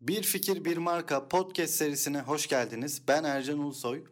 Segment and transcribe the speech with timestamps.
[0.00, 3.02] Bir Fikir Bir Marka podcast serisine hoş geldiniz.
[3.08, 4.04] Ben Ercan Ulusoy.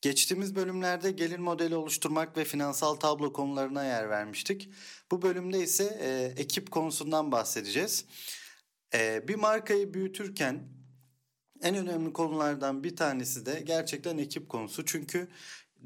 [0.00, 4.70] Geçtiğimiz bölümlerde gelir modeli oluşturmak ve finansal tablo konularına yer vermiştik.
[5.10, 8.04] Bu bölümde ise e, ekip konusundan bahsedeceğiz.
[8.94, 10.68] E, bir markayı büyütürken
[11.62, 14.84] en önemli konulardan bir tanesi de gerçekten ekip konusu.
[14.84, 15.28] Çünkü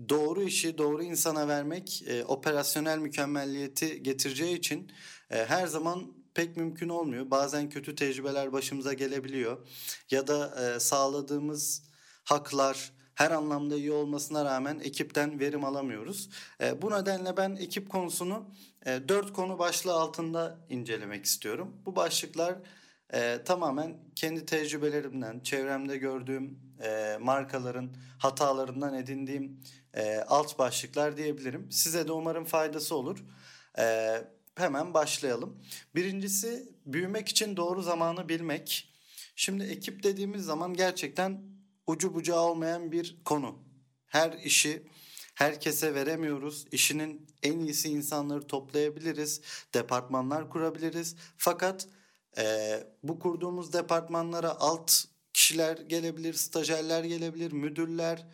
[0.08, 4.92] doğru işi doğru insana vermek e, operasyonel mükemmelliyeti getireceği için
[5.30, 7.30] e, her zaman pek mümkün olmuyor.
[7.30, 9.68] Bazen kötü tecrübeler başımıza gelebiliyor.
[10.10, 11.82] Ya da e, sağladığımız
[12.24, 16.30] haklar her anlamda iyi olmasına rağmen ekipten verim alamıyoruz.
[16.60, 18.50] E, bu nedenle ben ekip konusunu
[18.86, 21.76] e, dört konu başlığı altında incelemek istiyorum.
[21.86, 22.54] Bu başlıklar
[23.12, 29.60] e, tamamen kendi tecrübelerimden, çevremde gördüğüm e, markaların hatalarından edindiğim
[29.94, 31.72] e, alt başlıklar diyebilirim.
[31.72, 33.24] Size de umarım faydası olur.
[33.78, 34.16] E,
[34.54, 35.62] hemen başlayalım.
[35.94, 38.92] Birincisi büyümek için doğru zamanı bilmek.
[39.36, 41.42] Şimdi ekip dediğimiz zaman gerçekten
[41.86, 43.58] ucu bucağı olmayan bir konu.
[44.06, 44.82] Her işi
[45.34, 46.66] herkese veremiyoruz.
[46.72, 49.40] İşinin en iyisi insanları toplayabiliriz.
[49.74, 51.16] Departmanlar kurabiliriz.
[51.36, 51.88] Fakat
[52.38, 52.44] e,
[53.02, 58.26] bu kurduğumuz departmanlara alt kişiler gelebilir, stajyerler gelebilir, müdürler,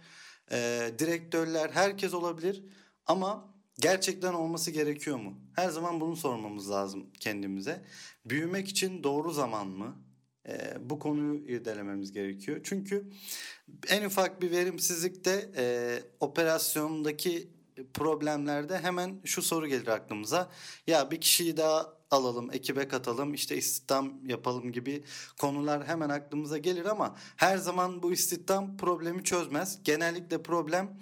[0.52, 2.64] e, direktörler, herkes olabilir.
[3.06, 5.40] Ama gerçekten olması gerekiyor mu?
[5.55, 7.84] Her zaman bunu sormamız lazım kendimize.
[8.24, 9.96] Büyümek için doğru zaman mı?
[10.48, 12.60] E, bu konuyu irdelememiz gerekiyor.
[12.64, 13.10] Çünkü
[13.88, 17.48] en ufak bir verimsizlikte e, operasyondaki
[17.94, 20.50] problemlerde hemen şu soru gelir aklımıza.
[20.86, 25.05] Ya bir kişiyi daha alalım, ekibe katalım, işte istihdam yapalım gibi
[25.39, 29.78] konular hemen aklımıza gelir ama her zaman bu istihdam problemi çözmez.
[29.84, 31.01] Genellikle problem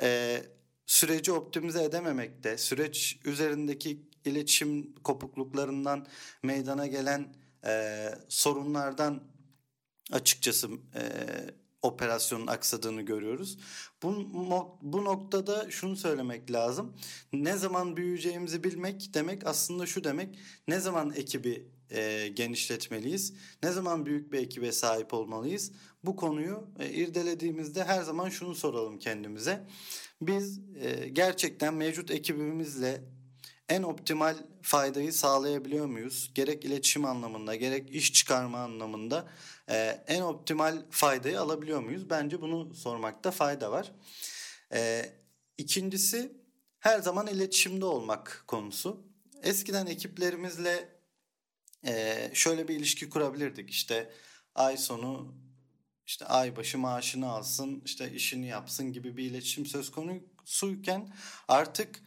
[0.00, 0.42] e,
[0.86, 6.06] süreci optimize edememekte, süreç üzerindeki iletişim kopukluklarından
[6.42, 7.34] meydana gelen
[7.66, 9.22] e, sorunlardan
[10.12, 11.02] açıkçası e,
[11.84, 13.58] operasyonun aksadığını görüyoruz.
[14.02, 14.28] Bu,
[14.82, 16.92] bu noktada şunu söylemek lazım.
[17.32, 20.38] Ne zaman büyüyeceğimizi bilmek demek aslında şu demek.
[20.68, 23.34] Ne zaman ekibi e, genişletmeliyiz?
[23.62, 25.72] Ne zaman büyük bir ekibe sahip olmalıyız?
[26.04, 29.66] Bu konuyu e, irdelediğimizde her zaman şunu soralım kendimize.
[30.20, 33.04] Biz e, gerçekten mevcut ekibimizle
[33.68, 36.30] en optimal faydayı sağlayabiliyor muyuz?
[36.34, 39.28] Gerek iletişim anlamında gerek iş çıkarma anlamında
[39.68, 42.10] e, en optimal faydayı alabiliyor muyuz?
[42.10, 43.92] Bence bunu sormakta fayda var.
[44.72, 45.12] E,
[45.58, 46.32] ikincisi
[46.78, 49.06] her zaman iletişimde olmak konusu.
[49.42, 50.88] Eskiden ekiplerimizle
[51.86, 53.70] e, şöyle bir ilişki kurabilirdik.
[53.70, 54.12] İşte
[54.54, 55.34] ay sonu
[56.06, 61.14] işte ay başı maaşını alsın, işte işini yapsın gibi bir iletişim söz konusuyken
[61.48, 62.02] artık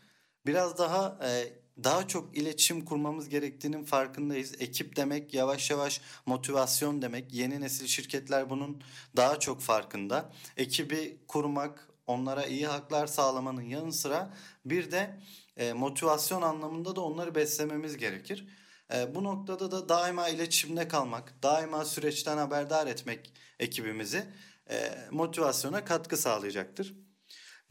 [0.47, 1.53] biraz daha e,
[1.83, 4.55] daha çok iletişim kurmamız gerektiğinin farkındayız.
[4.59, 7.33] Ekip demek yavaş yavaş motivasyon demek.
[7.33, 8.81] Yeni nesil şirketler bunun
[9.15, 10.31] daha çok farkında.
[10.57, 14.33] Ekibi kurmak, onlara iyi haklar sağlamanın yanı sıra
[14.65, 15.19] bir de
[15.57, 18.47] e, motivasyon anlamında da onları beslememiz gerekir.
[18.93, 24.25] E, bu noktada da daima iletişimde kalmak, daima süreçten haberdar etmek ekibimizi
[24.69, 26.95] e, motivasyona katkı sağlayacaktır.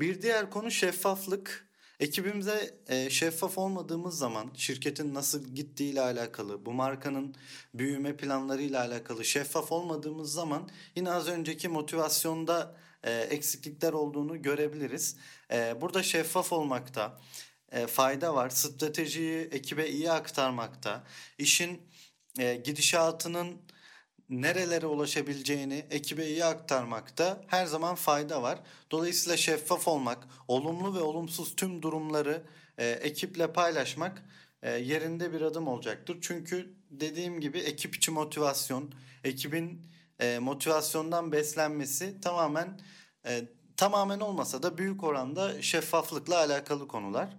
[0.01, 1.67] Bir diğer konu şeffaflık.
[2.01, 7.35] Ekibimize e, şeffaf olmadığımız zaman şirketin nasıl gittiği ile alakalı, bu markanın
[7.75, 15.17] büyüme planları ile alakalı şeffaf olmadığımız zaman yine az önceki motivasyonda e, eksiklikler olduğunu görebiliriz.
[15.53, 17.21] E, burada şeffaf olmakta
[17.73, 18.51] e, fayda var.
[18.51, 21.05] Stratejiyi ekibe iyi aktarmakta,
[21.39, 21.83] işin
[22.39, 23.61] e, gidişatının
[24.29, 28.59] nerelere ulaşabileceğini ekibe iyi aktarmakta her zaman fayda var.
[28.91, 32.43] Dolayısıyla şeffaf olmak, olumlu ve olumsuz tüm durumları
[32.79, 34.23] e, ekiple paylaşmak
[34.63, 36.19] e, yerinde bir adım olacaktır.
[36.21, 38.95] Çünkü dediğim gibi ekip içi motivasyon,
[39.25, 39.83] ekibin
[40.21, 42.81] e, motivasyondan beslenmesi tamamen
[43.27, 43.45] e,
[43.77, 47.37] tamamen olmasa da büyük oranda şeffaflıkla alakalı konular.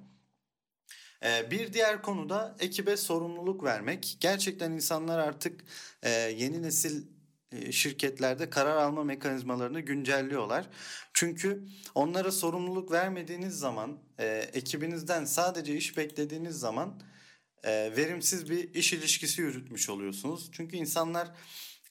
[1.24, 4.18] Ee, bir diğer konu da ekibe sorumluluk vermek.
[4.20, 5.64] Gerçekten insanlar artık
[6.04, 7.06] e, yeni nesil
[7.52, 10.70] e, şirketlerde karar alma mekanizmalarını güncelliyorlar.
[11.14, 11.66] Çünkü
[11.96, 17.02] onlara sorumluluk vermediğiniz zaman, e, ekibinizden sadece iş beklediğiniz zaman
[17.68, 20.50] verimsiz bir iş ilişkisi yürütmüş oluyorsunuz.
[20.52, 21.32] Çünkü insanlar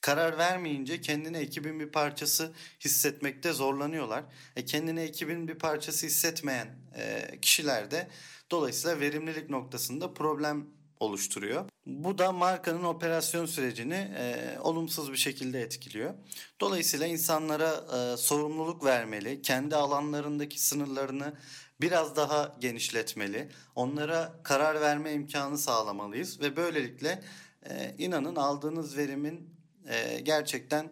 [0.01, 4.23] karar vermeyince kendini ekibin bir parçası hissetmekte zorlanıyorlar.
[4.55, 6.67] E kendini ekibin bir parçası hissetmeyen
[6.97, 8.07] e, kişiler de
[8.51, 10.65] Dolayısıyla verimlilik noktasında problem
[10.99, 11.65] oluşturuyor.
[11.85, 16.13] Bu da markanın operasyon sürecini e, olumsuz bir şekilde etkiliyor.
[16.59, 21.33] Dolayısıyla insanlara e, sorumluluk vermeli, kendi alanlarındaki sınırlarını
[21.81, 23.49] biraz daha genişletmeli.
[23.75, 27.23] Onlara karar verme imkanı sağlamalıyız ve böylelikle
[27.69, 29.56] e, inanın aldığınız verimin
[29.89, 30.89] e, gerçekten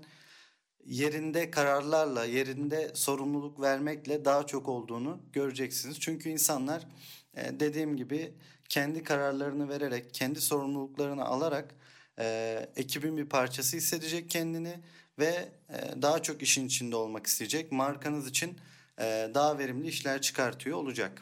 [0.86, 6.00] yerinde kararlarla, yerinde sorumluluk vermekle daha çok olduğunu göreceksiniz.
[6.00, 6.88] Çünkü insanlar
[7.36, 8.34] e, dediğim gibi
[8.70, 11.76] kendi kararlarını vererek, kendi sorumluluklarını alarak
[12.20, 14.80] e, ekibin bir parçası hissedecek kendini
[15.20, 17.72] ve e, daha çok işin içinde olmak isteyecek.
[17.72, 18.58] Markanız için
[19.00, 21.22] e, daha verimli işler çıkartıyor olacak.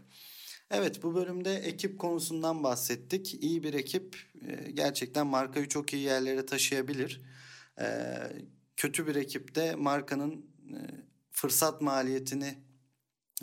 [0.71, 3.33] Evet bu bölümde ekip konusundan bahsettik.
[3.33, 4.17] İyi bir ekip
[4.47, 7.21] e, gerçekten markayı çok iyi yerlere taşıyabilir.
[7.79, 8.17] E,
[8.77, 10.77] kötü bir ekip de markanın e,
[11.31, 12.57] fırsat maliyetini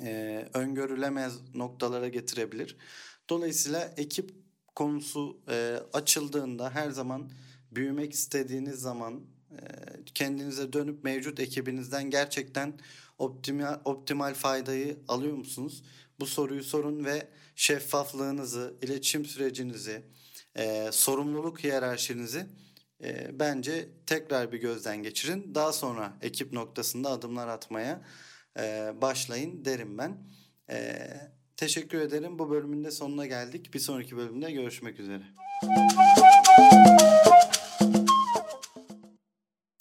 [0.02, 2.76] e, öngörülemez noktalara getirebilir.
[3.30, 4.34] Dolayısıyla ekip
[4.74, 7.30] konusu e, açıldığında her zaman
[7.70, 9.56] büyümek istediğiniz zaman e,
[10.14, 12.78] kendinize dönüp mevcut ekibinizden gerçekten
[13.18, 15.82] optimal, optimal faydayı alıyor musunuz?
[16.20, 20.02] Bu soruyu sorun ve şeffaflığınızı, iletişim sürecinizi,
[20.56, 22.46] e, sorumluluk hiyerarşinizi
[23.04, 25.54] e, bence tekrar bir gözden geçirin.
[25.54, 28.02] Daha sonra ekip noktasında adımlar atmaya
[28.58, 30.18] e, başlayın derim ben.
[30.70, 31.06] E,
[31.56, 32.38] teşekkür ederim.
[32.38, 33.74] Bu bölümün de sonuna geldik.
[33.74, 35.22] Bir sonraki bölümde görüşmek üzere.